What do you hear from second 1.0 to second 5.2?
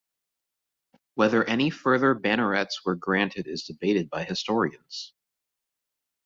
Whether any further bannerets were granted is debated by historians.